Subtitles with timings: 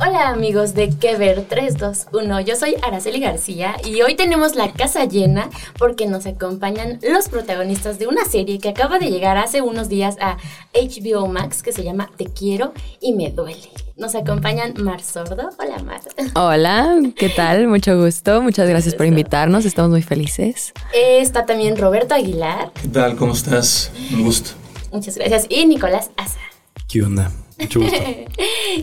[0.00, 5.06] Hola amigos de Que Ver 321, yo soy Araceli García y hoy tenemos la casa
[5.06, 9.88] llena porque nos acompañan los protagonistas de una serie que acaba de llegar hace unos
[9.88, 10.36] días a
[10.72, 13.70] HBO Max que se llama Te quiero y me duele.
[13.96, 15.50] Nos acompañan Mar Sordo.
[15.58, 16.00] Hola Mar.
[16.36, 17.66] Hola, ¿qué tal?
[17.66, 18.40] Mucho gusto.
[18.40, 19.64] Muchas gracias por invitarnos.
[19.64, 20.74] Estamos muy felices.
[20.94, 22.70] Está también Roberto Aguilar.
[22.80, 23.16] ¿Qué tal?
[23.16, 23.90] ¿Cómo estás?
[24.12, 24.50] Un gusto.
[24.92, 25.46] Muchas gracias.
[25.48, 26.38] Y Nicolás Asa.
[26.86, 27.32] ¿Qué onda?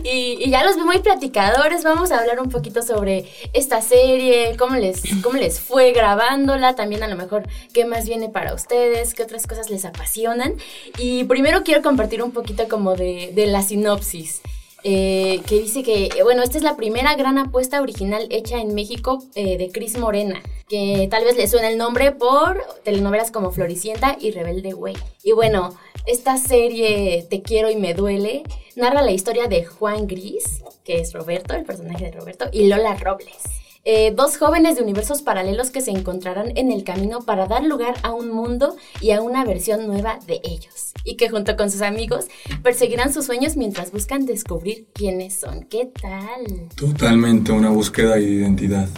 [0.04, 1.82] Y, ya los vi muy platicadores.
[1.82, 7.02] Vamos a hablar un poquito sobre esta serie, cómo les, cómo les fue grabándola, también
[7.02, 10.54] a lo mejor qué más viene para ustedes, qué otras cosas les apasionan.
[10.98, 14.42] Y primero quiero compartir un poquito como de la sinopsis.
[14.88, 19.20] Eh, que dice que, bueno, esta es la primera gran apuesta original hecha en México
[19.34, 24.16] eh, de Cris Morena, que tal vez le suena el nombre por telenovelas como Floricienta
[24.20, 24.94] y Rebelde Way.
[25.24, 25.76] Y bueno,
[26.06, 28.44] esta serie Te quiero y me duele
[28.76, 32.94] narra la historia de Juan Gris, que es Roberto, el personaje de Roberto, y Lola
[32.94, 33.65] Robles.
[33.88, 37.94] Eh, dos jóvenes de universos paralelos que se encontrarán en el camino para dar lugar
[38.02, 41.82] a un mundo y a una versión nueva de ellos, y que junto con sus
[41.82, 42.24] amigos
[42.64, 45.68] perseguirán sus sueños mientras buscan descubrir quiénes son.
[45.68, 46.68] ¿Qué tal?
[46.74, 48.88] Totalmente una búsqueda de identidad,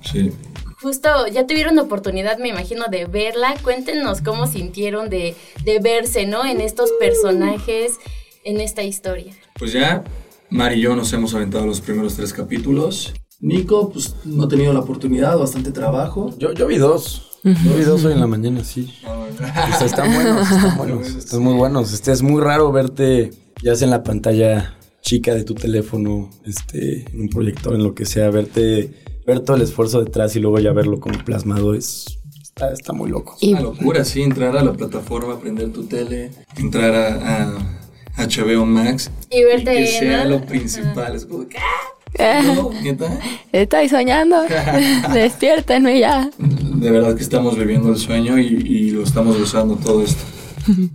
[0.00, 0.30] sí.
[0.80, 3.56] Justo, ya tuvieron oportunidad, me imagino, de verla.
[3.64, 6.46] Cuéntenos cómo sintieron de, de verse, ¿no?
[6.46, 7.94] En estos personajes,
[8.44, 9.34] en esta historia.
[9.58, 10.04] Pues ya,
[10.50, 13.12] Mar y yo nos hemos aventado los primeros tres capítulos.
[13.40, 16.34] Nico, pues no ha tenido la oportunidad, bastante trabajo.
[16.38, 17.38] Yo, yo vi dos.
[17.44, 18.92] Yo vi dos hoy en la mañana, sí.
[19.04, 21.92] O sea, están buenos, están buenos, están muy buenos.
[21.92, 23.30] Este, es muy raro verte
[23.62, 27.94] ya sea en la pantalla chica de tu teléfono, este, en un proyector, en lo
[27.94, 28.92] que sea, verte,
[29.26, 33.10] ver todo el esfuerzo detrás y luego ya verlo como plasmado es, está, está muy
[33.10, 33.36] loco.
[33.40, 37.56] Es una locura, sí, entrar a la plataforma, prender tu tele, entrar a,
[38.16, 40.30] a HBO Max Y verte, que sea ¿no?
[40.38, 41.14] lo principal.
[41.14, 41.58] Es como, ¿qué?
[42.18, 43.18] Eh, No, ¿neta?
[43.52, 44.36] estoy soñando.
[45.12, 46.30] Despiértenme ya.
[46.38, 50.22] De verdad que estamos viviendo el sueño y, y lo estamos gozando todo esto.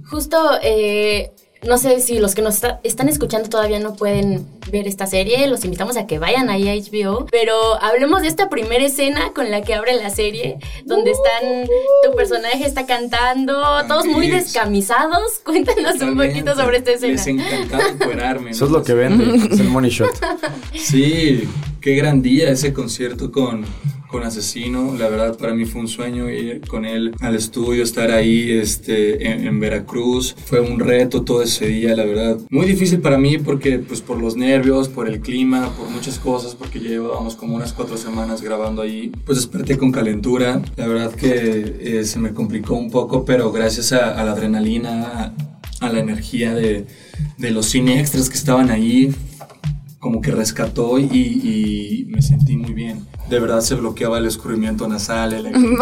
[0.09, 1.31] Justo, eh,
[1.67, 5.45] no sé si los que nos está- están escuchando todavía no pueden ver esta serie,
[5.47, 9.51] los invitamos a que vayan ahí a HBO, pero hablemos de esta primera escena con
[9.51, 11.67] la que abre la serie, donde están,
[12.03, 13.53] tu personaje está cantando,
[13.87, 15.39] todos muy descamisados.
[15.45, 17.13] Cuéntanos un poquito sobre esta escena.
[17.13, 18.51] Les encantaba encuerarme.
[18.51, 18.65] Eso ¿no?
[18.67, 20.09] es lo que vende, es el money shot.
[20.75, 21.47] Sí,
[21.79, 23.65] qué gran día ese concierto con,
[24.11, 24.95] con Asesino.
[24.97, 29.47] La verdad, para mí fue un sueño ir con él al estudio, estar ahí este,
[29.47, 30.35] en, Veracruz.
[30.45, 32.37] Fue un reto todo ese día, la verdad.
[32.49, 36.55] Muy difícil para mí porque, pues, por los nervios, por el clima, por muchas cosas,
[36.55, 39.11] porque llevábamos como unas cuatro semanas grabando ahí.
[39.25, 40.61] Pues desperté con calentura.
[40.75, 45.33] La verdad que eh, se me complicó un poco, pero gracias a, la adrenalina,
[45.79, 46.85] a, la energía de,
[47.37, 49.13] de los cine extras que estaban ahí,
[49.99, 53.10] como que rescató y, y me sentí muy bien.
[53.31, 55.33] De verdad se bloqueaba el escurrimiento nasal.
[55.33, 55.47] el-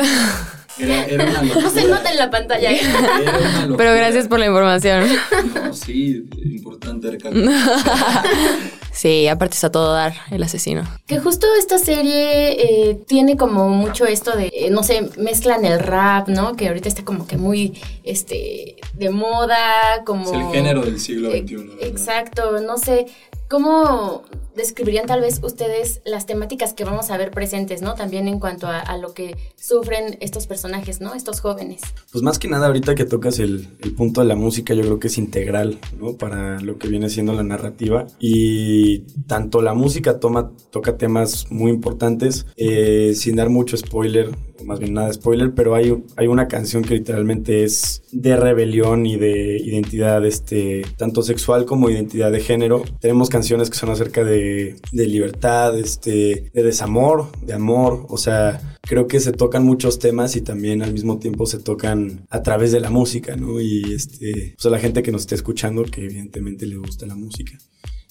[0.77, 1.61] Era, era una locura.
[1.65, 2.71] No se nota en la pantalla.
[2.71, 2.89] Era
[3.37, 3.77] una locura.
[3.77, 5.09] Pero gracias por la información.
[5.53, 7.43] No, sí, importante recalcar.
[8.91, 10.83] Sí, aparte está todo dar el asesino.
[11.05, 15.79] Que justo esta serie eh, tiene como mucho esto de, eh, no sé, mezclan el
[15.79, 16.55] rap, ¿no?
[16.57, 20.25] Que ahorita está como que muy, este, de moda, como...
[20.25, 21.55] Es el género del siglo Eh, XXI.
[21.55, 21.75] ¿verdad?
[21.81, 23.05] Exacto, no sé,
[23.47, 24.23] ¿cómo
[24.59, 27.95] describirían tal vez ustedes las temáticas que vamos a ver presentes, ¿no?
[27.95, 31.15] También en cuanto a, lo que sufren estos personajes, ¿no?
[31.15, 31.81] Estos jóvenes.
[32.11, 35.07] Pues más que nada ahorita que tocas el, punto de la música, yo creo que
[35.07, 36.17] es integral, ¿no?
[36.17, 38.07] Para lo que viene siendo la narrativa.
[38.19, 44.29] Y tanto la música toma, toca temas muy importantes, eh, sin dar mucho spoiler,
[44.59, 49.05] o más bien nada spoiler, pero hay, hay una canción que literalmente es de rebelión
[49.05, 52.83] y de identidad, este, tanto sexual como identidad de género.
[52.99, 54.48] Tenemos canciones que son acerca de,
[54.91, 60.35] de libertad, este, de desamor, de amor, o sea, creo que se tocan muchos temas
[60.35, 63.59] y también al mismo tiempo se tocan a través de la música, ¿no?
[63.61, 67.15] Y este, pues a la gente que nos esté escuchando, que evidentemente le gusta la
[67.15, 67.57] música.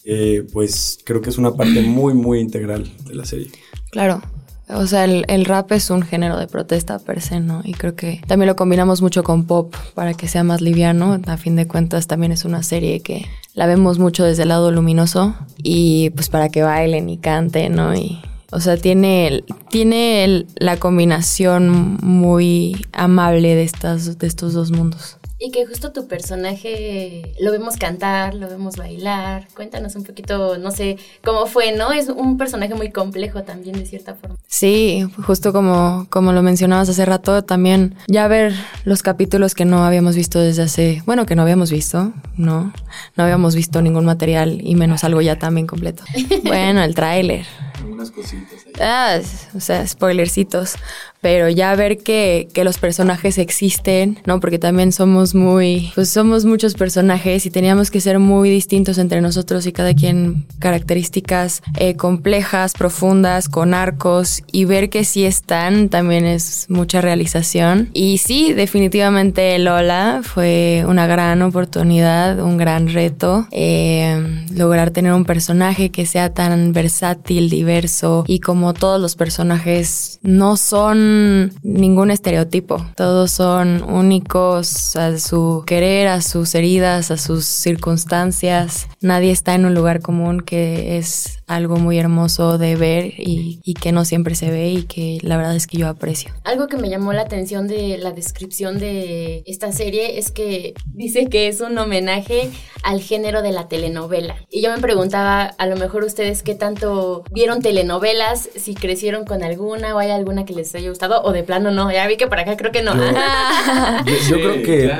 [0.04, 3.50] Eh, pues creo que es una parte muy, muy integral de la serie.
[3.90, 4.22] Claro,
[4.70, 7.62] o sea, el, rap es un género de protesta per se, ¿no?
[7.64, 11.18] Y creo que también lo combinamos mucho con pop para que sea más liviano.
[11.26, 14.70] A fin de cuentas, también es una serie que la vemos mucho desde el lado
[14.70, 17.94] luminoso y pues para que bailen y canten, ¿no?
[17.94, 18.20] Y,
[18.50, 25.18] o sea, tiene, tiene la combinación muy amable de, estas, de estos dos mundos.
[25.40, 29.46] Y que justo tu personaje lo vemos cantar, lo vemos bailar.
[29.54, 31.92] Cuéntanos un poquito, no sé, cómo fue, ¿no?
[31.92, 34.36] Es un personaje muy complejo también, de cierta forma.
[34.48, 38.52] Sí, justo como, como lo mencionabas hace rato, también ya ver
[38.84, 42.72] los capítulos que no habíamos visto desde hace, bueno, que no habíamos visto, ¿no?
[43.16, 46.02] No habíamos visto ningún material y menos algo ya también completo.
[46.44, 47.46] bueno, el tráiler.
[47.78, 48.66] Algunas cositas.
[48.80, 49.20] Ah,
[49.54, 50.74] o sea, spoilercitos.
[51.20, 54.40] Pero ya ver que, que, los personajes existen, ¿no?
[54.40, 59.20] Porque también somos muy, pues somos muchos personajes y teníamos que ser muy distintos entre
[59.20, 65.88] nosotros y cada quien características eh, complejas, profundas, con arcos y ver que sí están
[65.88, 67.90] también es mucha realización.
[67.94, 75.24] Y sí, definitivamente Lola fue una gran oportunidad, un gran reto, eh, lograr tener un
[75.24, 81.07] personaje que sea tan versátil, diverso y como todos los personajes no son
[81.62, 88.88] ningún estereotipo, todos son únicos a su querer, a sus heridas, a sus circunstancias.
[89.00, 93.92] Nadie está en un lugar común que es algo muy hermoso de ver y, que
[93.92, 96.32] no siempre se ve y que la verdad es que yo aprecio.
[96.44, 101.28] Algo que me llamó la atención de la descripción de esta serie es que dice
[101.28, 102.50] que es un homenaje
[102.82, 104.36] al género de la telenovela.
[104.50, 109.42] Y yo me preguntaba, a lo mejor ustedes qué tanto vieron telenovelas, si crecieron con
[109.42, 111.90] alguna o hay alguna que les haya gustado o de plano no.
[111.90, 112.94] Ya vi que por acá creo que no.
[112.94, 114.92] Yo, creo que,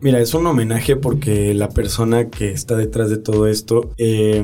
[0.00, 3.92] mira, es un homenaje porque la persona que está detrás de todo esto...
[3.96, 4.42] Eh,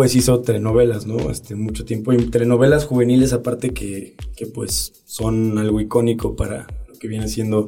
[0.00, 1.30] pues hizo telenovelas, ¿no?
[1.30, 2.14] Este, mucho tiempo.
[2.14, 7.66] Y telenovelas juveniles, aparte que, que pues son algo icónico para lo que viene siendo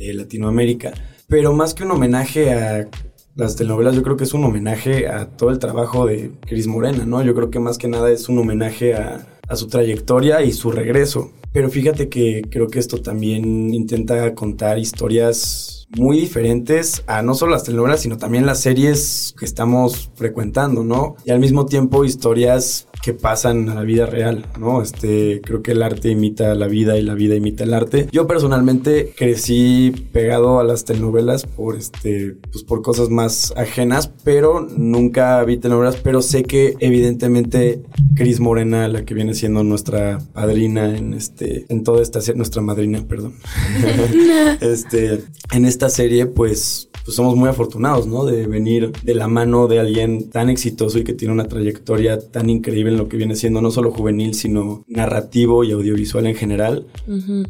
[0.00, 0.94] eh, Latinoamérica.
[1.26, 2.88] Pero más que un homenaje a
[3.34, 7.06] las telenovelas, yo creo que es un homenaje a todo el trabajo de Cris Morena,
[7.06, 7.24] ¿no?
[7.24, 10.70] Yo creo que más que nada es un homenaje a, a su trayectoria y su
[10.70, 11.32] regreso.
[11.52, 17.52] Pero fíjate que creo que esto también intenta contar historias muy diferentes a no solo
[17.52, 21.16] las telenovelas, sino también las series que estamos frecuentando, ¿no?
[21.24, 24.80] Y al mismo tiempo historias que pasan a la vida real, ¿no?
[24.80, 28.08] Este, creo que el arte imita la vida y la vida imita el arte.
[28.10, 34.66] Yo personalmente crecí pegado a las telenovelas por este, pues por cosas más ajenas, pero
[34.74, 37.82] nunca vi telenovelas, pero sé que evidentemente
[38.14, 42.62] Cris Morena, la que viene siendo nuestra padrina en este, en toda esta serie, nuestra
[42.62, 43.34] madrina, perdón.
[44.62, 48.24] este, en esta serie, pues pues somos muy afortunados, ¿no?
[48.24, 52.48] De venir de la mano de alguien tan exitoso y que tiene una trayectoria tan
[52.48, 56.86] increíble en lo que viene siendo no solo juvenil, sino narrativo y audiovisual en general.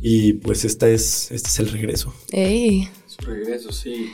[0.03, 2.13] Y pues esta es, este es el regreso.
[2.33, 2.89] ¡Ey!
[3.07, 4.11] Su regreso, sí.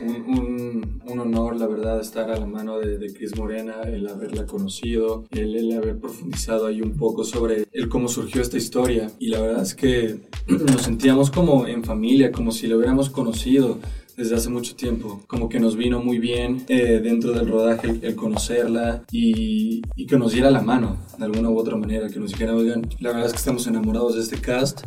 [0.00, 4.46] Un, un, honor, la verdad, estar a la mano de, de Cris Morena, el haberla
[4.46, 9.10] conocido, el, haber profundizado ahí un poco sobre el cómo surgió esta historia.
[9.18, 13.78] Y la verdad es que nos sentíamos como en familia, como si lo hubiéramos conocido
[14.16, 15.22] desde hace mucho tiempo.
[15.28, 20.18] Como que nos vino muy bien eh, dentro del rodaje el, conocerla y, y, que
[20.18, 23.26] nos diera la mano de alguna u otra manera, que nos dijera, oigan, la verdad
[23.26, 24.82] es que estamos enamorados de este cast,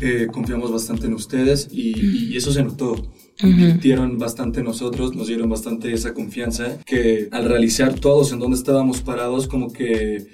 [0.00, 2.94] eh, confiamos bastante en ustedes y, y eso se notó
[3.42, 9.00] invirtieron bastante nosotros, nos dieron bastante esa confianza que al realizar todos en donde estábamos
[9.00, 10.28] parados, como que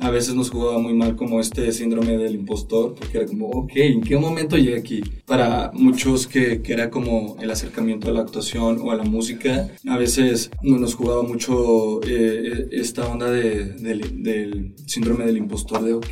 [0.00, 3.72] a veces nos jugaba muy mal como este síndrome del impostor, porque era como, ok,
[3.74, 5.02] ¿en qué momento llegué aquí?
[5.24, 9.68] Para muchos que, que era como el acercamiento a la actuación o a la música,
[9.88, 15.94] a veces no nos jugaba mucho eh, esta onda de, del síndrome del impostor de,
[15.94, 16.08] ok,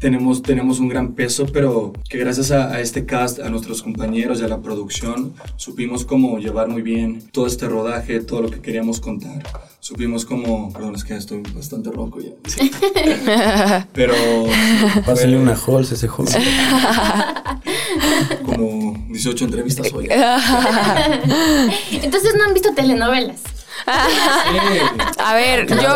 [0.00, 4.40] tenemos, tenemos un gran peso, pero que gracias a, a este cast, a nuestros compañeros
[4.40, 8.60] y a la producción, supimos cómo llevar muy bien todo este rodaje, todo lo que
[8.60, 9.42] queríamos contar.
[9.80, 12.32] Supimos cómo, perdón, es que estoy bastante ronco ya.
[13.92, 14.14] Pero...
[15.04, 16.36] Pásale una Halls ese Halls.
[18.44, 20.08] Como 18 entrevistas hoy.
[21.90, 23.57] Entonces no han visto telenovelas.
[25.18, 25.88] a ver, yo.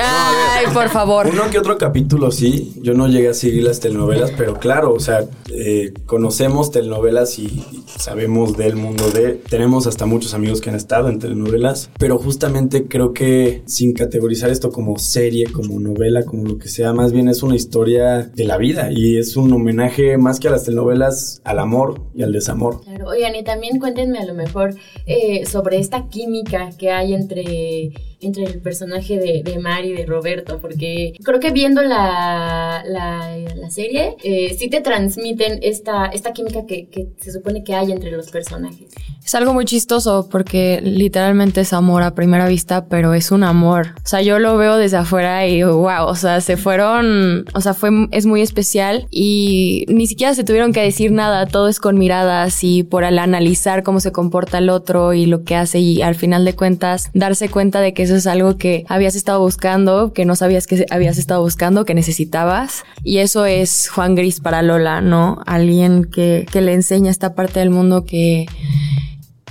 [0.00, 1.26] Ay, por favor.
[1.26, 2.72] Uno que otro capítulo sí.
[2.82, 7.64] Yo no llegué a seguir las telenovelas, pero claro, o sea, eh, conocemos telenovelas y,
[7.98, 9.40] sabemos del mundo de.
[9.48, 14.50] Tenemos hasta muchos amigos que han estado en telenovelas, pero justamente creo que sin categorizar
[14.50, 18.44] esto como serie, como novela, como lo que sea, más bien es una historia de
[18.44, 22.32] la vida y es un homenaje más que a las telenovelas al amor y al
[22.32, 22.80] desamor.
[22.82, 24.74] Claro, oigan, y también cuéntenme a lo mejor
[25.06, 30.06] eh, sobre esta química que hay entre entre el personaje de, de Mari y de
[30.06, 36.64] Roberto, porque creo que viendo la, la, serie, eh, sí te transmiten esta, esta química
[36.66, 38.88] que, que, se supone que hay entre los personajes.
[39.22, 43.88] Es algo muy chistoso porque literalmente es amor a primera vista, pero es un amor.
[44.02, 47.74] O sea, yo lo veo desde afuera y wow, o sea, se fueron, o sea,
[47.74, 51.98] fue, es muy especial y ni siquiera se tuvieron que decir nada, todo es con
[51.98, 56.00] miradas y por al analizar cómo se comporta el otro y lo que hace y
[56.00, 60.12] al final de cuentas darse cuenta de que eso es algo que habías estado buscando,
[60.12, 62.84] que no sabías que habías estado buscando, que necesitabas.
[63.04, 65.42] Y eso es Juan Gris para Lola, ¿no?
[65.46, 68.46] Alguien que, que le enseña esta parte del mundo que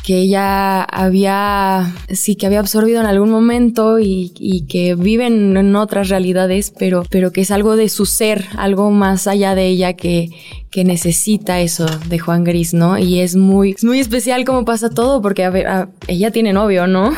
[0.08, 4.30] que ella había, sí, que había absorbido en algún momento y,
[4.70, 9.28] que viven en otras realidades, pero, pero que es algo de su ser, algo más
[9.28, 10.30] allá de ella que,
[10.72, 12.98] que necesita eso de Juan Gris, ¿no?
[12.98, 16.88] Y es muy, es muy especial cómo pasa todo, porque a ver, ella tiene novio,
[16.88, 17.14] ¿no?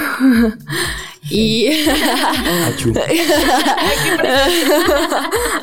[1.29, 1.67] Y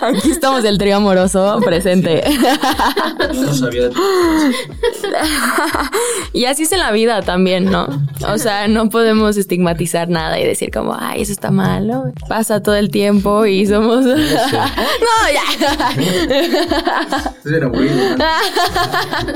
[0.00, 2.22] aquí estamos del trío amoroso presente.
[3.34, 3.90] No sabía.
[6.32, 7.88] y así es en la vida también, ¿no?
[8.28, 12.12] O sea, no podemos estigmatizar nada y decir como, ay, eso está mal, ¿no?
[12.28, 14.04] Pasa todo el tiempo y somos.
[14.04, 14.16] no,
[15.32, 15.42] ya.
[17.44, 18.16] Eso era bueno.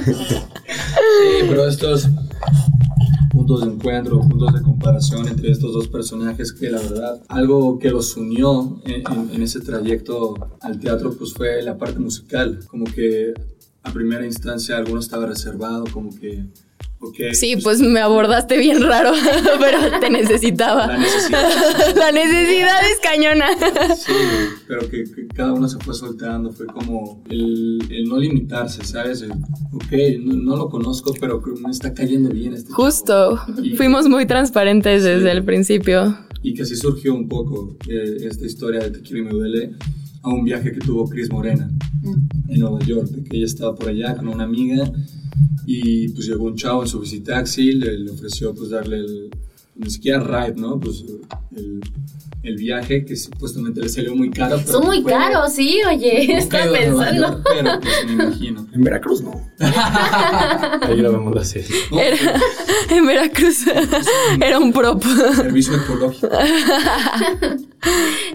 [0.05, 0.37] sí,
[1.49, 2.09] pero estos
[3.50, 7.90] puntos de encuentro, puntos de comparación entre estos dos personajes que la verdad, algo que
[7.90, 13.35] los unió en, ese trayecto al teatro pues fue la parte musical, como que
[13.83, 16.45] a primera instancia alguno estaba reservado, como que
[17.33, 19.12] sí, pues, me abordaste bien raro,
[19.61, 20.87] pero te necesitaba.
[20.87, 21.97] La necesidad.
[21.97, 23.47] la necesidad es cañona.
[23.97, 24.12] Sí,
[24.69, 25.04] pero que,
[25.35, 29.25] cada uno se fue soltando, fue como el, no limitarse, ¿sabes?
[29.73, 33.38] ok, no, lo conozco, pero me está cayendo bien este Justo,
[33.76, 36.16] fuimos muy transparentes desde el principio.
[36.42, 39.73] Y que así surgió un poco eh, esta historia de Te quiero y me duele
[40.23, 41.71] a un viaje que tuvo Chris Morena
[42.02, 42.50] mm.
[42.50, 44.90] en Nueva York, de que ella estaba por allá con una amiga
[45.67, 49.31] y pues llegó un chavo en su visitaxi, le, le ofreció pues darle el,
[49.81, 50.79] ni siquiera ride, ¿no?
[50.79, 51.05] Pues
[51.57, 51.81] el,
[52.43, 54.61] el, viaje que supuestamente le salió muy caro.
[54.61, 57.43] Son muy caros, sí, oye, está pensando.
[57.43, 58.67] pero pues me imagino.
[58.73, 59.33] En Veracruz no.
[59.59, 61.75] Ahí grabamos la serie.
[62.91, 63.65] en Veracruz
[64.41, 65.03] era un prop.
[65.35, 66.29] Servicio ecológico.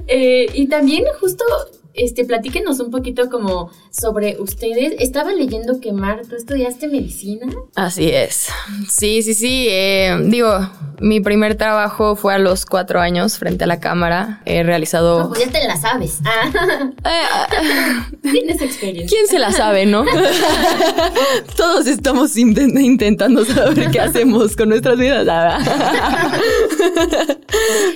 [0.07, 1.43] eh, y también justo
[1.95, 4.95] este, platíquenos un poquito como sobre ustedes.
[4.99, 7.47] Estaba leyendo que Mar, ¿tú estudiaste medicina?
[7.75, 8.49] Así es.
[8.89, 9.67] Sí, sí, sí.
[9.69, 14.41] Eh, digo, mi primer trabajo fue a los cuatro años frente a la cámara.
[14.45, 15.19] He realizado...
[15.19, 16.19] No, pues ya te la sabes.
[16.25, 16.91] Ah.
[17.03, 19.07] Eh, Tienes experiencia.
[19.07, 20.05] ¿Quién se la sabe, no?
[21.57, 25.25] Todos estamos intentando saber qué hacemos con nuestras vidas.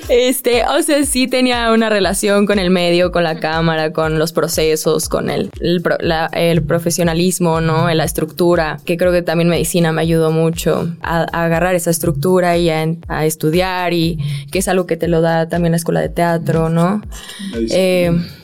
[0.10, 4.34] este, o sea, sí tenía una relación con el medio, con la cámara, con los
[4.34, 7.94] procesos, con el, el, profesionalismo, ¿no?
[7.94, 12.70] La estructura, que creo que también medicina me ayudó mucho a, agarrar esa estructura y
[12.70, 14.20] a, estudiar y
[14.52, 17.02] que es algo que te lo da también la escuela de teatro, ¿no?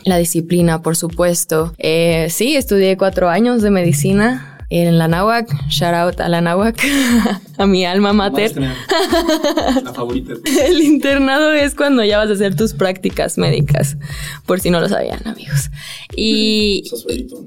[0.04, 1.74] La disciplina, eh, por supuesto.
[1.78, 6.84] Eh, sí, estudié cuatro años de medicina en la Nahuac, shout out a la Nahuac,
[7.58, 8.60] a mi alma mater.
[8.60, 10.34] La favorita.
[10.68, 13.98] El internado es cuando ya vas a hacer tus prácticas médicas,
[14.46, 15.70] por si no lo sabían, amigos.
[16.16, 16.84] Y,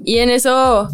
[0.05, 0.89] y en eso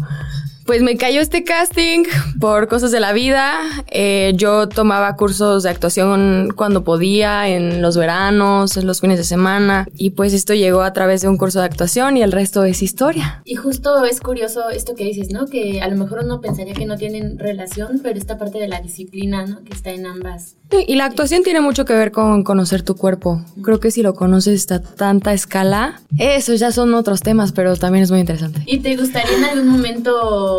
[0.66, 2.04] pues me cayó este casting
[2.40, 3.60] por cosas de la vida.
[3.90, 9.24] Eh, yo tomaba cursos de actuación cuando podía, en los veranos, en los fines de
[9.24, 9.86] semana.
[9.96, 12.82] Y pues esto llegó a través de un curso de actuación y el resto es
[12.82, 13.42] historia.
[13.44, 15.46] Y justo es curioso esto que dices, ¿no?
[15.46, 18.80] Que a lo mejor uno pensaría que no tienen relación, pero esta parte de la
[18.80, 19.62] disciplina, ¿no?
[19.62, 20.56] Que está en ambas.
[20.86, 23.44] y la actuación tiene mucho que ver con conocer tu cuerpo.
[23.62, 28.02] Creo que si lo conoces a tanta escala, esos ya son otros temas, pero también
[28.02, 28.62] es muy interesante.
[28.66, 30.55] ¿Y te gustaría en algún momento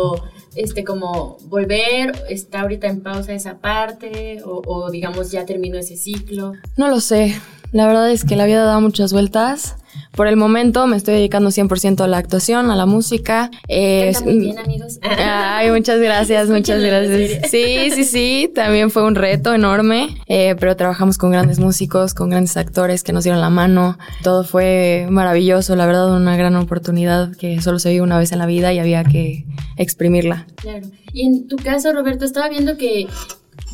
[0.54, 6.52] este como volver, está ahorita en pausa esa parte o, digamos ya terminó ese ciclo?
[6.76, 7.40] No lo sé.
[7.72, 9.76] La verdad es que la vida da muchas vueltas.
[10.12, 13.50] Por el momento me estoy dedicando 100% a la actuación, a la música.
[13.68, 14.98] Eh, muy bien, amigos.
[15.02, 17.50] Ay, muchas gracias, muchas gracias.
[17.50, 22.30] Sí, sí, sí, también fue un reto enorme, eh, pero trabajamos con grandes músicos, con
[22.30, 23.98] grandes actores que nos dieron la mano.
[24.22, 28.38] Todo fue maravilloso, la verdad, una gran oportunidad que solo se vive una vez en
[28.38, 29.44] la vida y había que
[29.76, 30.46] exprimirla.
[30.56, 30.86] Claro.
[31.12, 33.06] Y en tu caso, Roberto, estaba viendo que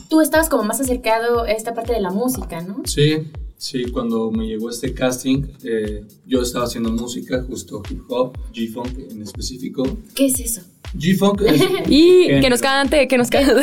[0.09, 2.83] tú estabas como más acercado a esta parte de la música, ¿no?
[2.85, 8.37] Sí, Sí, cuando me llegó este casting, eh, yo estaba haciendo música, justo hip hop,
[8.53, 9.85] G-Funk en específico.
[10.15, 10.63] ¿Qué es eso?
[10.95, 11.63] G-Funk es...
[11.89, 13.63] y que nos cante, que nos cante.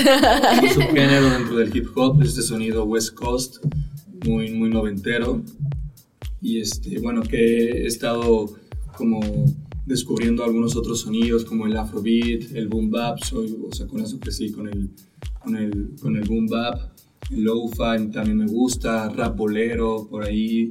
[0.63, 3.57] Es un género dentro del hip hop, este sonido West Coast,
[4.25, 5.43] muy, muy noventero.
[6.41, 8.53] Y este, bueno, que he estado
[8.97, 9.19] como
[9.85, 14.19] descubriendo algunos otros sonidos como el afrobeat, el boom bap, soy, o sea, con eso
[14.19, 14.89] que sí, con el,
[15.43, 16.91] con el, con el boom bap
[17.31, 20.69] lo-fi también me gusta, rap bolero, por ahí.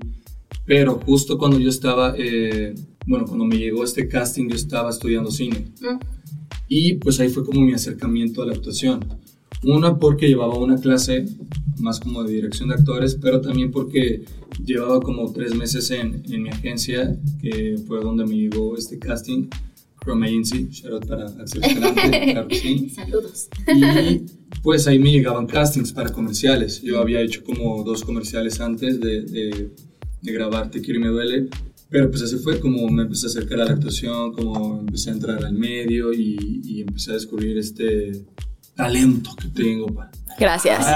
[0.67, 2.75] Pero justo cuando yo estaba, eh,
[3.07, 5.73] bueno, cuando me llegó este casting, yo estaba estudiando cine.
[5.81, 5.99] Mm.
[6.69, 9.00] Y pues ahí fue como mi acercamiento a la actuación.
[9.64, 11.26] Una porque llevaba una clase
[11.79, 14.25] más como de dirección de actores, pero también porque
[14.64, 19.49] llevaba como tres meses en, en mi agencia, que fue donde me llegó este casting,
[20.02, 21.62] Chrome Agency, shout out para Axel.
[22.90, 23.49] Saludos.
[23.69, 26.83] Y pues ahí me llegaban castings para comerciales.
[26.83, 29.71] Yo había hecho como dos comerciales antes de, de,
[30.23, 31.49] grabar Te quiero y me duele.
[31.88, 35.14] Pero pues así fue como me empecé a acercar a la actuación, como empecé a
[35.14, 38.25] entrar al medio y, y empecé a descubrir este
[38.76, 39.87] talento que tengo.
[40.38, 40.87] Gracias.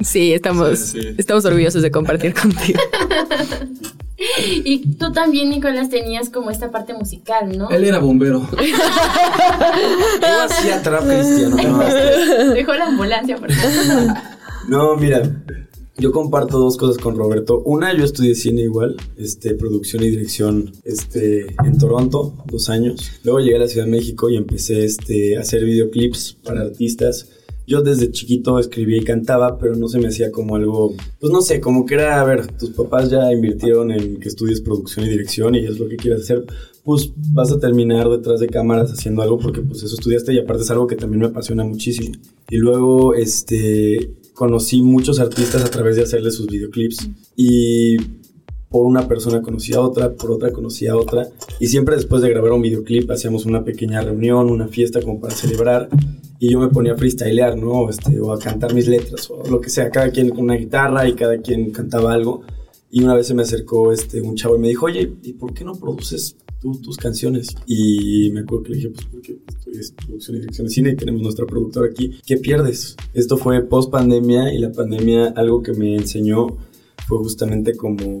[0.02, 2.80] sí, estamos, estamos orgullosos de compartir contigo.
[4.64, 7.70] Y tú también, Nicolás, tenías como esta parte musical, ¿no?
[7.70, 8.46] Él era bombero.
[10.20, 11.56] Yo hacía trap cristiano.
[12.54, 13.48] Dejó la ambulancia, por
[14.68, 15.22] No, mira,
[15.96, 17.62] yo comparto dos cosas con Roberto.
[17.64, 23.12] Una, yo estudié cine igual, este, producción y dirección este, en Toronto, dos años.
[23.24, 27.28] Luego llegué a la Ciudad de México y empecé este, a hacer videoclips para artistas
[27.66, 31.40] yo desde chiquito escribía y cantaba, pero no se me hacía como algo, pues no
[31.42, 35.10] sé, como que era, a ver, tus papás ya invirtieron en que estudies producción y
[35.10, 36.44] dirección y es lo que quieres hacer,
[36.84, 40.62] pues vas a terminar detrás de cámaras haciendo algo porque pues eso estudiaste y aparte
[40.62, 42.14] es algo que también me apasiona muchísimo.
[42.50, 47.96] Y luego, este, conocí muchos artistas a través de hacerles sus videoclips y
[48.72, 51.28] por una persona conocía a otra, por otra conocía a otra.
[51.60, 55.34] Y siempre después de grabar un videoclip hacíamos una pequeña reunión, una fiesta como para
[55.34, 55.88] celebrar.
[56.42, 57.88] Y yo me ponía a freestylear, ¿no?
[57.88, 59.90] Este, o a cantar mis letras, o lo que sea.
[59.90, 62.42] Cada quien con una guitarra y cada quien cantaba algo.
[62.90, 65.54] Y una vez se me acercó este, un chavo y me dijo, oye, ¿y por
[65.54, 67.54] qué no produces tú tus canciones?
[67.68, 70.96] Y me acuerdo que le dije, pues porque estoy producción y dirección de cine y
[70.96, 72.18] tenemos nuestra productora aquí.
[72.26, 72.96] ¿Qué pierdes?
[73.14, 76.48] Esto fue post pandemia y la pandemia algo que me enseñó
[77.06, 78.20] fue justamente como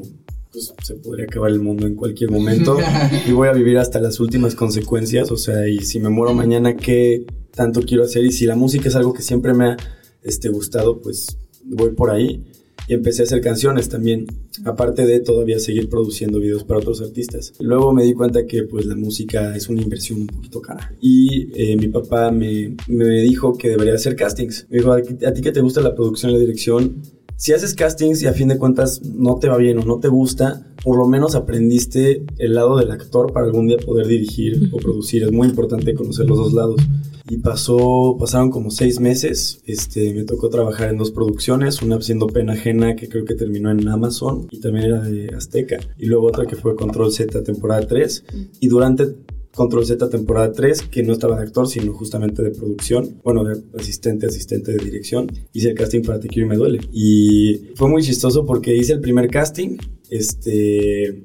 [0.52, 2.76] pues se podría acabar el mundo en cualquier momento
[3.26, 6.76] y voy a vivir hasta las últimas consecuencias, o sea, y si me muero mañana,
[6.76, 8.24] ¿qué tanto quiero hacer?
[8.24, 9.76] Y si la música es algo que siempre me ha
[10.22, 12.44] este, gustado, pues voy por ahí.
[12.88, 14.26] Y empecé a hacer canciones también,
[14.64, 17.52] aparte de todavía seguir produciendo videos para otros artistas.
[17.60, 20.92] Luego me di cuenta que pues la música es una inversión un poquito cara.
[21.00, 24.66] Y eh, mi papá me, me dijo que debería hacer castings.
[24.68, 27.02] Me dijo, a ti que te gusta la producción y la dirección,
[27.42, 30.06] si haces castings y a fin de cuentas no te va bien o no te
[30.06, 34.76] gusta, por lo menos aprendiste el lado del actor para algún día poder dirigir o
[34.76, 35.24] producir.
[35.24, 36.80] Es muy importante conocer los dos lados.
[37.28, 39.60] Y pasó, pasaron como seis meses.
[39.66, 43.72] Este, me tocó trabajar en dos producciones, una siendo Pena Ajena, que creo que terminó
[43.72, 45.80] en Amazon, y también era de Azteca.
[45.98, 48.24] Y luego otra que fue Control Z, temporada 3.
[48.60, 49.16] Y durante
[49.54, 53.62] Control Z temporada 3, que no estaba de actor, sino justamente de producción, bueno, de
[53.78, 55.30] asistente, asistente de dirección.
[55.52, 56.80] Hice el casting para Te Quiero y Me Duele.
[56.92, 59.76] Y fue muy chistoso porque hice el primer casting,
[60.10, 61.24] este...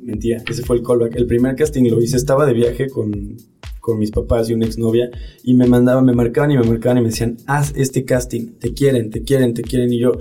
[0.00, 1.16] Mentira, ese fue el callback.
[1.16, 3.36] El primer casting lo hice, estaba de viaje con,
[3.86, 5.10] con mis papás y una exnovia
[5.44, 8.74] y me mandaban, me marcaban y me marcaban y me decían, haz este casting, te
[8.74, 9.92] quieren, te quieren, te quieren.
[9.92, 10.12] Y yo,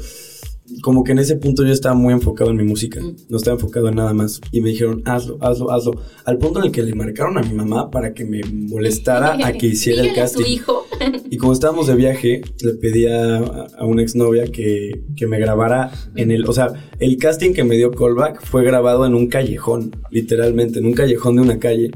[0.82, 3.16] como que en ese punto yo estaba muy enfocado en mi música, mm.
[3.30, 4.42] no estaba enfocado en nada más.
[4.52, 6.02] Y me dijeron, hazlo, hazlo, hazlo.
[6.26, 9.54] Al punto en el que le marcaron a mi mamá para que me molestara a
[9.54, 10.46] que hiciera el casting.
[10.46, 10.86] hijo.
[11.30, 15.92] y como estábamos de viaje, le pedí a, a una exnovia que, que me grabara
[16.16, 16.48] en el...
[16.48, 20.88] O sea, el casting que me dio callback fue grabado en un callejón, literalmente, en
[20.88, 21.92] un callejón de una calle.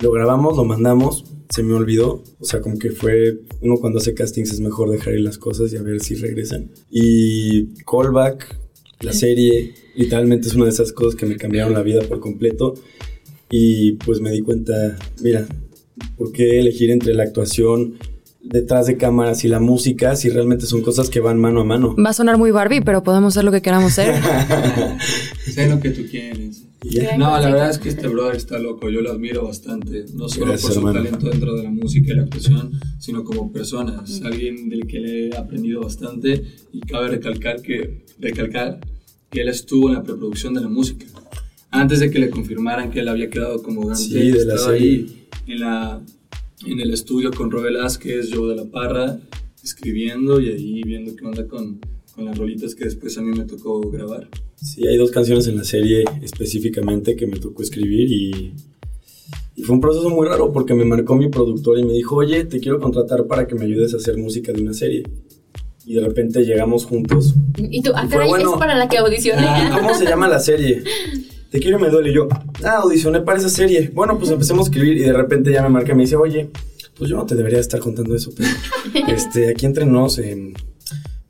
[0.00, 2.24] Lo grabamos, lo mandamos se me olvidó.
[2.40, 5.70] O sea, como que fue, uno cuando hace castings es mejor dejar ir las cosas
[5.72, 6.70] y a ver si regresan.
[6.90, 8.56] Y Callback,
[9.00, 12.72] la serie, literalmente es una de esas cosas que me cambiaron la vida por completo.
[13.50, 15.46] Y pues me di cuenta, mira,
[16.16, 17.98] ¿por qué elegir entre la actuación
[18.42, 21.94] detrás de cámaras y la música si realmente son cosas que van mano a mano.
[22.02, 24.20] Va a sonar muy Barbie, pero podemos ser lo que queramos ser.
[25.44, 26.64] sé lo que tú quieres.
[27.16, 30.52] No, la verdad es que este brother está loco, yo lo admiro bastante, no solo
[30.52, 34.68] por su talento dentro de la música y la actuación, sino como persona, es alguien
[34.68, 36.42] del que le he aprendido bastante
[36.72, 38.80] y cabe recalcar que, recalcar
[39.30, 41.06] que él estuvo en la preproducción de la música.
[41.70, 44.88] Antes de que le confirmaran que él había quedado como Dante, sí, de la serie.
[44.88, 46.02] ahí en, la,
[46.66, 49.20] en el estudio con Rob Velázquez, Joe de la Parra,
[49.62, 51.80] escribiendo y ahí viendo qué onda con,
[52.14, 54.28] con las rolitas que después a mí me tocó grabar.
[54.62, 58.54] Sí, hay dos canciones en la serie específicamente que me tocó escribir y,
[59.56, 62.44] y, fue un proceso muy raro porque me marcó mi productor y me dijo, oye,
[62.44, 65.02] te quiero contratar para que me ayudes a hacer música de una serie.
[65.84, 67.34] Y de repente llegamos juntos.
[67.58, 69.42] Y tú, ah, es para la que audicioné.
[69.44, 70.84] Ah, ¿Cómo se llama la serie?
[71.50, 72.10] Te quiero y me duele.
[72.10, 72.28] Y yo,
[72.62, 73.90] ah, audicioné para esa serie.
[73.92, 76.50] Bueno, pues empecemos a escribir y de repente ya me marca y me dice, oye,
[76.96, 78.48] pues yo no te debería estar contando eso, pero
[79.08, 80.20] este, aquí entre nos,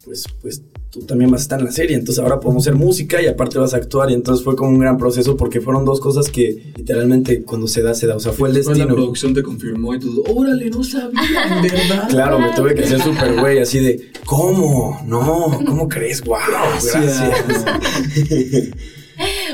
[0.04, 0.62] pues, pues
[0.92, 3.59] tú también vas a estar en la serie, entonces ahora podemos hacer música y aparte
[3.59, 6.70] vas a actuar y entonces fue como un gran proceso porque fueron dos cosas que
[6.76, 8.85] literalmente cuando se da, se da, o sea, fue el destino.
[8.85, 12.09] la producción te confirmó y tú, órale, no sabía, ¿verdad?
[12.11, 15.00] Claro, me tuve que hacer súper güey, así de, ¿cómo?
[15.07, 16.22] No, ¿cómo crees?
[16.24, 16.37] Wow,
[16.83, 17.22] gracias.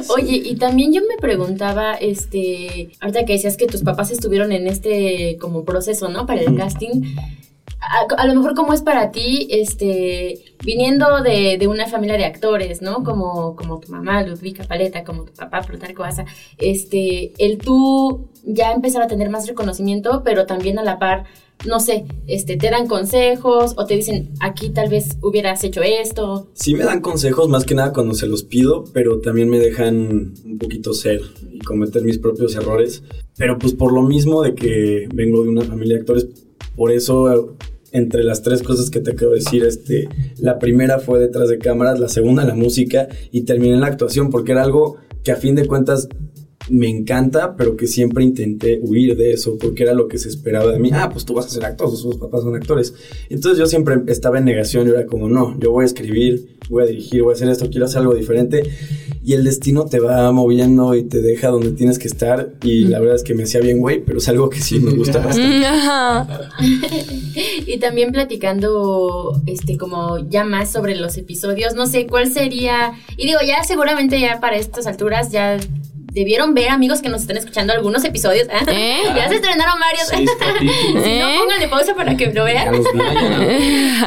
[0.08, 4.66] Oye, y también yo me preguntaba, este, ahorita que decías que tus papás estuvieron en
[4.66, 6.26] este como proceso, ¿no?
[6.26, 7.02] Para el casting
[7.80, 13.04] a, lo mejor cómo es para ti, este, viniendo de, una familia de actores, ¿no?
[13.04, 16.24] Como, como tu mamá, Ludwika Paleta, como tu papá, Plutarco Asa,
[16.58, 21.24] este, el tú ya empezar a tener más reconocimiento, pero también a la par,
[21.66, 26.48] no sé, este, te dan consejos o te dicen, aquí tal vez hubieras hecho esto.
[26.54, 30.34] Sí me dan consejos, más que nada cuando se los pido, pero también me dejan
[30.44, 31.20] un poquito ser
[31.52, 33.02] y cometer mis propios errores.
[33.36, 36.26] Pero pues por lo mismo de que vengo de una familia de actores,
[36.78, 37.56] por eso
[37.90, 41.98] entre las tres cosas que te quiero decir, este, la primera fue detrás de cámaras,
[41.98, 45.56] la segunda la música y terminé en la actuación porque era algo que a fin
[45.56, 46.08] de cuentas
[46.70, 50.72] me encanta, pero que siempre intenté huir de eso porque era lo que se esperaba
[50.72, 50.90] de mí.
[50.92, 52.94] Ah, pues tú vas a ser actor, sus papás son actores.
[53.28, 56.82] Entonces yo siempre estaba en negación y era como, no, yo voy a escribir, voy
[56.82, 58.62] a dirigir, voy a hacer esto, quiero hacer algo diferente.
[59.24, 62.54] Y el destino te va moviendo y te deja donde tienes que estar.
[62.62, 64.92] Y la verdad es que me hacía bien, güey, pero es algo que sí me
[64.92, 65.66] gusta bastante.
[67.66, 72.92] y también platicando, este, como ya más sobre los episodios, no sé cuál sería.
[73.18, 75.58] Y digo, ya seguramente ya para estas alturas ya
[76.12, 78.48] debieron ver, amigos que nos están escuchando algunos episodios.
[78.48, 78.52] ¿eh?
[78.68, 78.96] ¿Eh?
[79.16, 80.08] Ya se estrenaron varios.
[81.04, 81.36] si no, ¿Eh?
[81.38, 82.74] pónganle pausa para que lo vean.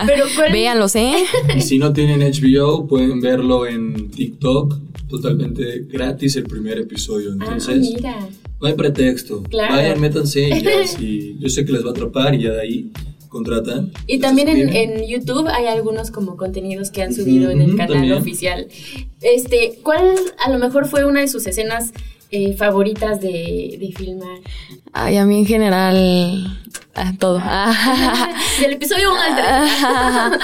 [0.05, 1.23] Pero Véanlos, ¿eh?
[1.55, 7.31] Y si no tienen HBO, pueden verlo en TikTok totalmente gratis el primer episodio.
[7.31, 7.93] Ah, Entonces,
[8.59, 9.43] no hay pretexto.
[9.51, 10.49] Vayan, métanse
[10.99, 12.91] y yo sé que les va a atrapar y ya de ahí
[13.31, 13.91] contratan.
[14.05, 18.67] Y también en, YouTube hay algunos como contenidos que han subido en el canal oficial.
[19.21, 20.15] Este, ¿cuál
[20.45, 21.93] a lo mejor fue una de sus escenas
[22.29, 24.37] eh, favoritas de, de, filmar?
[24.93, 26.59] Ay, a mí en general
[27.17, 27.41] todo.
[28.61, 30.39] Del episodio 1 al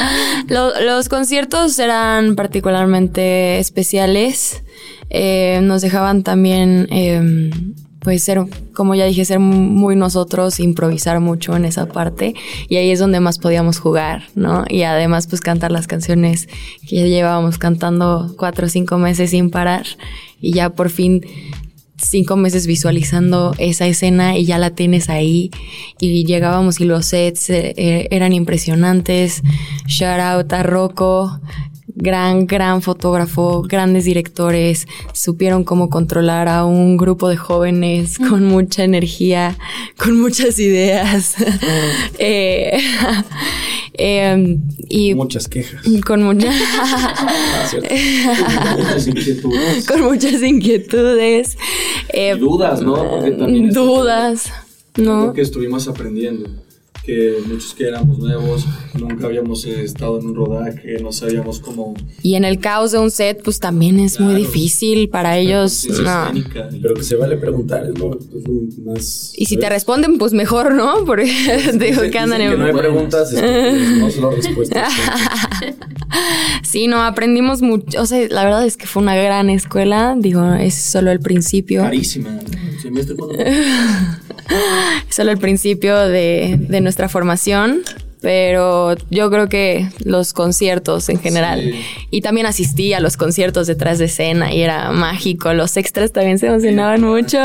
[0.47, 0.86] 3.
[0.86, 4.63] los conciertos eran particularmente especiales.
[5.10, 7.52] Eh, nos dejaban también em,
[7.99, 12.36] pues ser, como ya dije, ser muy nosotros, improvisar mucho en esa parte
[12.69, 14.65] y ahí es donde más podíamos jugar, ¿no?
[14.69, 16.47] Y además pues cantar las canciones
[16.88, 19.86] que llevábamos cantando cuatro o cinco meses sin parar
[20.39, 21.21] y ya por fin
[21.97, 25.51] cinco meses visualizando esa escena y ya la tienes ahí
[25.99, 29.41] y llegábamos y los sets eh, eran impresionantes.
[29.88, 31.39] Shout out a Rocco,
[31.97, 38.83] gran, gran fotógrafo, grandes directores, supieron cómo controlar a un grupo de jóvenes con mucha
[38.83, 39.57] energía,
[39.97, 41.36] con muchas ideas.
[42.19, 42.79] eh,
[43.93, 45.81] eh, y muchas quejas.
[46.05, 46.53] Con, muchas
[49.07, 49.88] inquietudes.
[49.88, 51.57] Con muchas inquietudes.
[52.10, 52.95] Eh, dudas, ¿no?
[53.10, 54.51] Porque también dudas.
[54.95, 55.33] ¿no?
[55.33, 56.49] Que estuvimos aprendiendo
[57.08, 58.67] que muchos que éramos nuevos,
[59.00, 61.93] nunca habíamos estado en un rodaje, no sabíamos cómo...
[62.22, 65.88] Y en el caos de un set, pues también es muy difícil para ellos.
[66.04, 66.32] No.
[66.82, 68.17] Pero que se vale preguntar, ¿no?
[68.84, 70.96] más, y si te responden, pues mejor, ¿no?
[71.06, 71.32] Porque
[71.80, 72.52] digo que andan en...
[72.52, 74.91] Que no hay preguntas, no solo respuestas.
[76.63, 78.02] sí, no, aprendimos mucho.
[78.02, 80.17] O sea, la verdad es que fue una gran escuela.
[80.20, 81.84] Digo, es solo el principio.
[81.84, 82.38] Carísima.
[82.82, 83.15] Semestre
[85.10, 87.81] Solo el principio de, de nuestra formación.
[88.19, 91.71] pero yo creo que los conciertos en general.
[92.10, 95.53] Y también asistí a los conciertos detrás de escena y era mágico.
[95.53, 97.38] Los extras también se emocionaban mucho.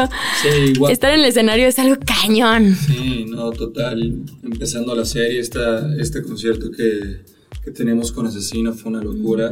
[0.42, 0.90] Sí, igual.
[0.92, 2.74] Estar en el escenario es algo cañón.
[2.74, 4.22] Sí, no, total.
[4.42, 7.20] Empezando la serie, esta, este concierto que,
[7.64, 9.50] que tenemos con Asesino fue una locura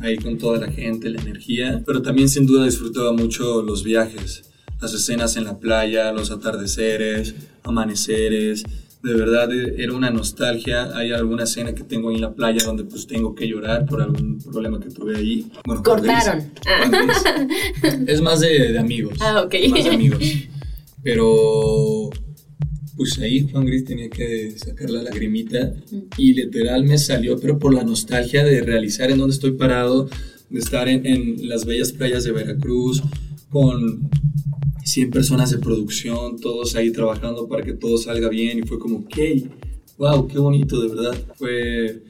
[0.00, 4.44] ahí con toda la gente, la energía, pero también sin duda disfrutaba mucho los viajes,
[4.80, 8.64] las escenas en la playa, los atardeceres, amaneceres,
[9.02, 10.96] de verdad eh, era una nostalgia.
[10.96, 14.02] Hay alguna escena que tengo ahí en la playa donde pues tengo que llorar por
[14.02, 15.46] algún problema que tuve ahí.
[15.64, 16.50] Bueno, Cortaron.
[18.06, 19.18] es más de, amigos.
[19.20, 19.54] Ah, ok.
[19.70, 20.24] Más de amigos.
[21.02, 22.10] Pero
[22.96, 25.72] pues ahí Juan Gris tenía que sacar la lagrimita
[26.16, 30.08] y literal me salió, pero por la nostalgia de realizar en donde estoy parado,
[30.50, 33.00] de estar en, en las bellas playas de Veracruz,
[33.50, 34.10] con
[34.88, 38.98] 100 personas de producción, todos ahí trabajando para que todo salga bien y fue como,
[38.98, 39.18] ok,
[39.98, 41.14] wow, qué bonito, de verdad.
[41.36, 42.02] Fue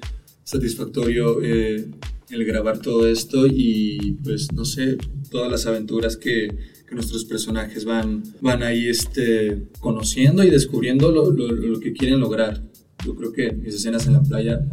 [0.45, 1.87] satisfactorio eh,
[2.31, 4.97] el grabar todo esto y pues no sé,
[5.31, 11.81] todas las aventuras que, nuestros personajes van, van ahí este, conociendo y descubriendo lo, lo,
[11.81, 12.63] que quieren lograr.
[13.05, 14.67] Yo creo que mis escenas en la playa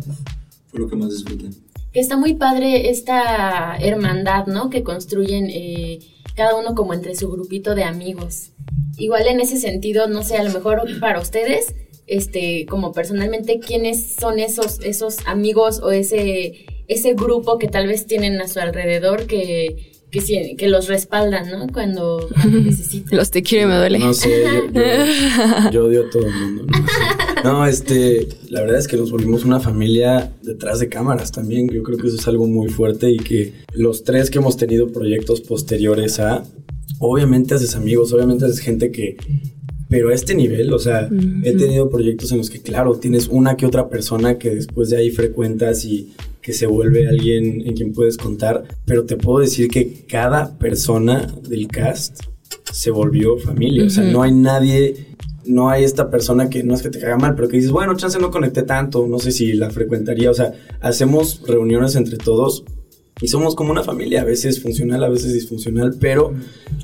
[0.68, 1.50] fue lo que más disfruté.
[1.96, 4.70] Que está muy padre esta hermandad, ¿no?
[4.70, 6.00] Que construyen eh,
[6.36, 8.52] cada uno como entre su grupito de amigos.
[8.98, 11.74] Igual en ese sentido, no sé, a lo mejor para ustedes,
[12.06, 18.06] este, como personalmente, ¿quiénes son esos, esos amigos o ese, ese grupo que tal vez
[18.08, 19.94] tienen a su alrededor que,
[20.58, 21.68] que, los respaldan, ¿no?
[21.68, 23.18] Cuando, necesitan.
[23.18, 24.00] Los te quiero y me duele.
[24.00, 24.44] No sé,
[25.72, 26.66] yo, odio a todo el mundo.
[26.66, 26.85] No,
[27.68, 31.68] este, la verdad es que nos volvimos una familia detrás de cámaras también.
[31.70, 34.92] Yo creo que eso es algo muy fuerte y que los tres que hemos tenido
[34.92, 36.44] proyectos posteriores a,
[37.00, 39.18] obviamente haces amigos, obviamente haces gente que
[39.88, 41.08] pero a este nivel, o sea,
[41.44, 44.98] he tenido proyectos en los que, claro, tienes una que otra persona que después de
[44.98, 49.68] ahí frecuentas y que se vuelve alguien en quien puedes contar, pero te puedo decir
[49.68, 52.24] que cada persona del cast
[52.72, 55.05] se volvió familia, o sea, no hay nadie,
[55.48, 57.96] no hay esta persona que no es que te caga mal, pero que dices, bueno,
[57.96, 62.64] chance no conecté tanto, no sé si la frecuentaría, o sea, hacemos reuniones entre todos
[63.22, 66.34] y somos como una familia, a veces funcional, a veces disfuncional, pero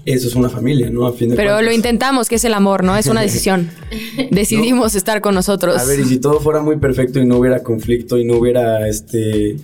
[0.06, 1.06] eso es una familia, ¿no?
[1.06, 2.96] A fin de pero lo intentamos, que es el amor, ¿no?
[2.96, 3.70] Es una decisión.
[4.32, 5.78] Decidimos estar con nosotros.
[5.78, 8.88] A ver, y si todo fuera muy perfecto y no hubiera conflicto y no hubiera
[8.88, 9.58] este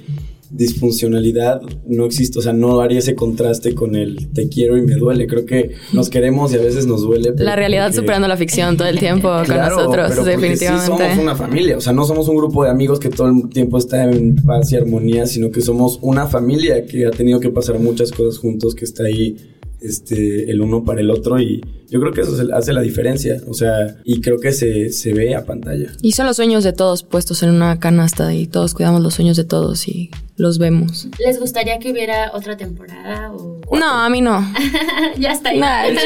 [0.49, 4.95] disfuncionalidad no existe, o sea, no haría ese contraste con el te quiero y me
[4.95, 5.27] duele.
[5.27, 7.33] Creo que nos queremos y a veces nos duele.
[7.37, 10.85] La realidad superando la ficción todo el tiempo con nosotros, definitivamente.
[10.85, 13.49] Sí somos una familia, o sea, no somos un grupo de amigos que todo el
[13.49, 17.49] tiempo está en paz y armonía, sino que somos una familia que ha tenido que
[17.49, 19.37] pasar muchas cosas juntos, que está ahí
[19.81, 23.53] este, el uno para el otro y yo creo que eso hace la diferencia, o
[23.53, 25.91] sea, y creo que se, se ve a pantalla.
[26.01, 29.37] Y son los sueños de todos puestos en una canasta y todos cuidamos los sueños
[29.37, 31.07] de todos y los vemos.
[31.17, 33.31] ¿Les gustaría que hubiera otra temporada?
[33.33, 33.59] O...
[33.75, 34.39] No, a mí no.
[35.17, 35.59] ya está ahí.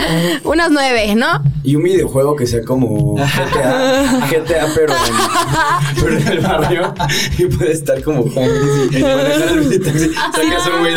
[0.44, 1.42] Unas nueve, ¿no?
[1.62, 6.94] Y un videojuego que sea como GTA, GTA pero, en, pero en el barrio
[7.36, 10.10] y puede estar como y, y manejar el taxi.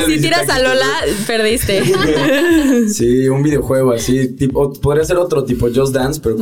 [0.08, 0.88] Si tiras a Lola,
[1.28, 1.84] perdiste.
[2.88, 6.38] sí, un videojuego así, tipo, podría ser otro tipo Just Dance, pero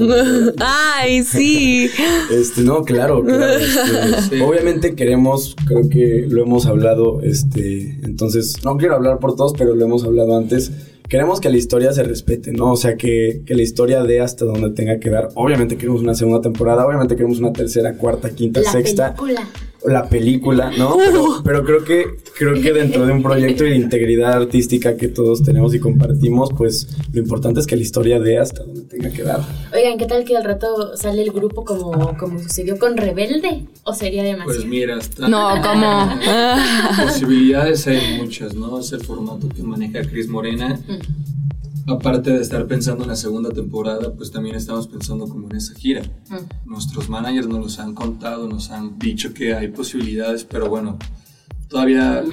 [0.60, 1.90] Ay, sí.
[2.30, 3.44] Este, no, claro, claro.
[3.54, 9.54] Este, obviamente queremos creo que lo hemos hablado, este, entonces, no quiero hablar por todos,
[9.58, 10.72] pero lo hemos hablado antes.
[11.08, 12.72] Queremos que la historia se respete, ¿no?
[12.72, 15.30] O sea, que, que la historia dé hasta donde tenga que dar.
[15.36, 19.16] Obviamente queremos una segunda temporada, obviamente queremos una tercera, cuarta, quinta, la sexta.
[19.16, 19.48] Película
[19.86, 20.98] la película, ¿no?
[21.44, 22.06] Pero, creo que
[22.38, 26.88] creo que dentro de un proyecto de integridad artística que todos tenemos y compartimos, pues
[27.12, 29.42] lo importante es que la historia dé hasta donde tenga que dar.
[29.74, 33.66] Oigan, ¿qué tal que al rato sale el grupo como, como sucedió con Rebelde?
[33.84, 34.60] ¿O sería demasiado?
[34.60, 35.28] Pues mira, está...
[35.28, 36.10] No, como...
[37.04, 38.80] Posibilidades hay muchas, ¿no?
[38.80, 40.80] Es el formato que maneja Cris Morena.
[41.88, 45.74] Aparte de estar pensando en la segunda temporada, pues también estamos pensando como en esa
[45.74, 46.04] gira.
[46.30, 46.70] Mm.
[46.70, 50.98] Nuestros managers nos los han contado, nos han dicho que hay posibilidades, pero bueno,
[51.68, 52.24] todavía...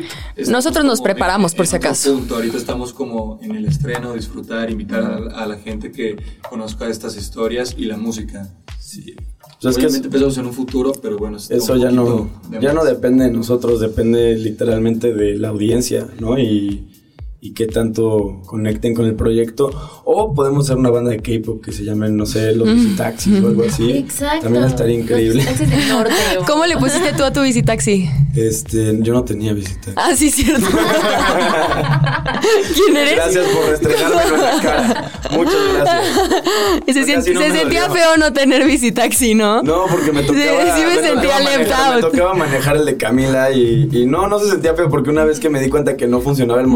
[0.48, 2.20] Nosotros nos preparamos por si acaso.
[2.30, 6.16] Ahorita estamos como en el estreno, disfrutar, invitar a, la gente que
[6.48, 8.48] conozca estas historias y la música.
[8.78, 9.14] Sí.
[9.60, 12.30] Pues Obviamente empezamos en un futuro, pero bueno, eso ya no,
[12.60, 16.38] ya no depende de nosotros, depende literalmente de la audiencia, ¿no?
[16.38, 16.97] Y
[17.40, 19.70] y qué tanto conecten con el proyecto.
[20.04, 23.46] O podemos hacer una banda de K-pop que se llame, no sé, los Visitaxis o
[23.46, 23.92] algo así.
[23.92, 24.44] Exacto.
[24.44, 25.44] También estaría increíble.
[25.44, 26.12] Del norte.
[26.46, 28.10] ¿Cómo le pusiste tú a tu visitaxi?
[28.34, 29.94] Este, yo no tenía Visitaxis.
[29.96, 30.66] Ah, sí, cierto.
[32.74, 33.14] ¿Quién eres?
[33.14, 35.12] Gracias por restregármelo en la cara.
[35.30, 37.22] Muchas gracias.
[37.22, 37.94] Se, no se sentía dolió.
[37.94, 39.62] feo no tener visitaxi, ¿no?
[39.62, 40.74] No, porque me tocaba.
[40.74, 44.26] Sí, sí me sentía left manejar, Me tocaba manejar el de Camila y, y no,
[44.26, 46.66] no se sentía feo porque una vez que me di cuenta que no funcionaba el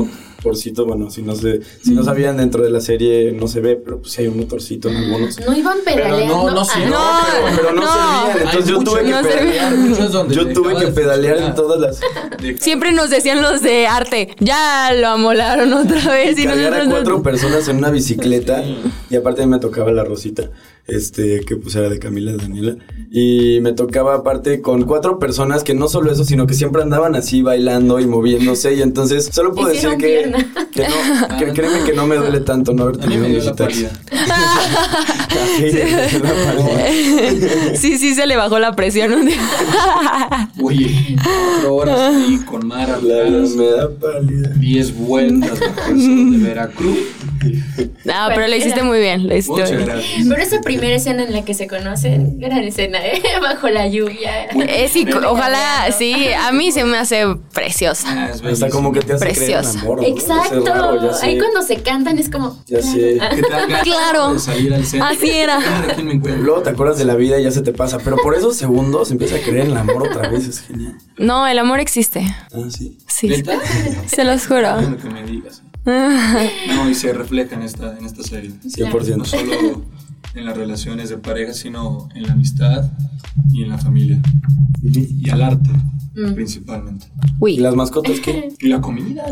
[0.43, 3.77] motorcito, bueno, si no se, si no sabían dentro de la serie no se ve,
[3.77, 5.39] pero pues sí hay un motorcito en algunos.
[5.41, 6.35] No iban Pero pedaleando.
[6.45, 8.33] no, no, sí, Ah, No, Pero, pero no, no.
[8.33, 10.29] servían, entonces yo tuve que no pedalear.
[10.31, 12.01] Yo tuve que pedalear en todas las.
[12.61, 16.39] Siempre nos decían los de arte, ya lo amolaron otra vez.
[16.39, 18.65] Y a nosotros cuatro no- personas en una bicicleta
[19.11, 20.51] y aparte me tocaba la rosita,
[20.87, 22.77] este, que pues era de Camila Daniela
[23.11, 27.15] y me tocaba aparte con cuatro personas que no solo eso, sino que siempre andaban
[27.15, 30.47] así bailando y moviéndose y entonces solo puedo decir que, pierna.
[30.73, 33.57] que no, que créeme que no me duele tanto no haber tenido visitas.
[33.57, 33.91] pálida.
[37.75, 39.39] Sí, sí, se le bajó la presión un día.
[40.63, 44.49] Oye, cuatro horas ahí con Mara me da pálida.
[44.57, 46.99] 10 vueltas de Veracruz.
[48.05, 49.27] No, pero lo hiciste muy bien.
[49.29, 49.89] Lo hiciste Muchas muy bien.
[49.89, 50.27] gracias.
[50.29, 53.21] Pero esa primera escena en la que se conocen, gran escena, ¿eh?
[53.43, 54.45] Bajo la lluvia.
[54.47, 58.33] Eh, sí, ojalá, sí, a mí se me hace preciosa.
[58.33, 59.81] Ah, como que te hace creer en Preciosa.
[59.81, 60.01] amor.
[60.01, 60.07] ¿no?
[60.07, 60.65] Exacto.
[60.65, 61.11] Raro.
[61.23, 62.63] Ahí cuando se cantan es como.
[62.67, 63.19] Ya sé.
[63.35, 64.39] Que te Claro.
[64.39, 64.83] salir al.
[65.03, 65.59] Así era.
[66.41, 69.11] Luego te acuerdas de la vida y ya se te pasa, pero por esos segundos
[69.11, 70.97] empieza a creer en el amor otra vez, es genial.
[71.19, 72.21] No, el amor existe.
[72.53, 72.99] Ah, sí.
[73.07, 73.43] Sí,
[74.07, 74.75] se los juro.
[74.75, 75.63] Bueno, que me digas.
[75.85, 78.51] No, y se refleja en esta, en esta serie.
[78.65, 79.17] 100%.
[79.17, 79.85] No solo
[80.35, 82.91] en las relaciones de pareja, sino en la amistad
[83.53, 84.21] y en la familia.
[84.83, 85.71] Y al arte,
[86.35, 87.07] principalmente.
[87.47, 88.53] ¿Y las mascotas qué?
[88.61, 89.25] Y la comida.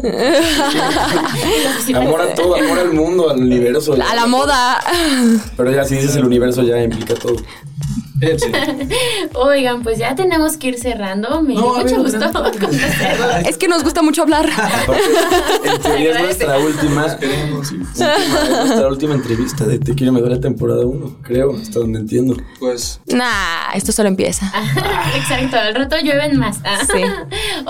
[1.94, 3.94] Amor a todo, amor al mundo, al universo.
[3.94, 4.78] a la moda.
[5.56, 7.36] Pero ya si dices el universo ya implica todo.
[9.34, 11.42] Oigan, pues ya tenemos que ir cerrando.
[11.42, 12.58] Me No, mucho gusto adelante.
[12.58, 13.46] conocerlos.
[13.48, 14.48] Es que nos gusta mucho hablar.
[15.64, 17.74] En teoría es nuestra última, Queremos, sí.
[17.76, 22.00] última- es nuestra última entrevista de Te quiero me duele temporada 1, creo, hasta donde
[22.00, 22.36] entiendo.
[22.58, 24.50] Pues Nah, esto solo empieza.
[25.16, 26.58] Exacto, al rato llueven más.
[26.64, 26.80] Ah.
[26.90, 27.02] Sí.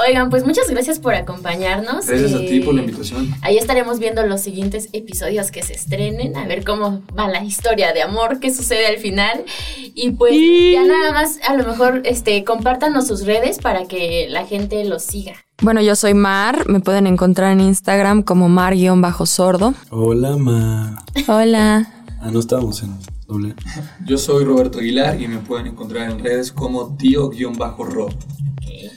[0.06, 2.06] Oigan, pues muchas gracias por acompañarnos.
[2.06, 3.34] gracias a ti por la Eh, invitación.
[3.42, 7.92] Ahí estaremos viendo los siguientes episodios que se estrenen, a ver cómo va la historia
[7.92, 9.44] de amor, qué sucede al final.
[9.94, 10.32] Y pues
[10.72, 15.02] ya nada más, a lo mejor, este, compártanos sus redes para que la gente los
[15.02, 15.34] siga.
[15.62, 16.68] Bueno, yo soy Mar.
[16.68, 19.74] Me pueden encontrar en Instagram como mar-sordo.
[19.90, 21.04] Hola, ma.
[21.28, 21.92] Hola.
[22.20, 23.54] Ah, no estábamos en doble.
[24.06, 28.12] Yo soy Roberto Aguilar y me pueden encontrar en redes como tío-rob.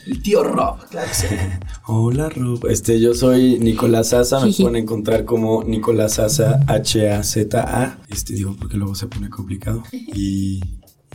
[0.06, 1.26] El tío Rob, claro que sí.
[1.86, 2.66] Hola, Rob.
[2.66, 4.40] Este, yo soy Nicolás Sasa.
[4.40, 7.98] Me pueden encontrar como Nicolás Sasa, H-A-Z-A.
[8.08, 9.82] Este, digo, porque luego se pone complicado.
[9.92, 10.60] Y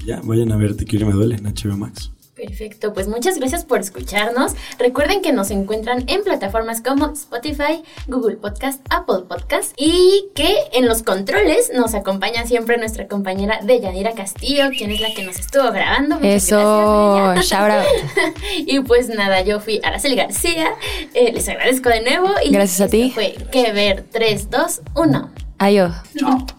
[0.06, 2.12] ya, vayan a ver Te quiero y me duele en HBO Max.
[2.40, 4.54] Perfecto, pues muchas gracias por escucharnos.
[4.78, 10.88] Recuerden que nos encuentran en plataformas como Spotify, Google Podcast, Apple Podcast y que en
[10.88, 15.70] los controles nos acompaña siempre nuestra compañera Deyanira Castillo, quien es la que nos estuvo
[15.72, 16.16] grabando.
[16.16, 18.36] Muchas Eso, gracias, shout out.
[18.66, 20.70] Y pues nada, yo fui Araceli García.
[21.14, 22.30] Eh, les agradezco de nuevo.
[22.46, 23.12] Y Gracias a ti.
[23.14, 25.32] Fue que ver 3, 2, 1.
[25.58, 25.94] Adiós.
[26.18, 26.59] Chao.